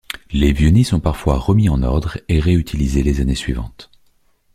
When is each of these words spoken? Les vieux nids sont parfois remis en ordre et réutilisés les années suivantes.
Les 0.31 0.51
vieux 0.51 0.71
nids 0.71 0.83
sont 0.83 0.99
parfois 0.99 1.37
remis 1.37 1.69
en 1.69 1.83
ordre 1.83 2.17
et 2.27 2.39
réutilisés 2.39 3.03
les 3.03 3.21
années 3.21 3.35
suivantes. 3.35 3.91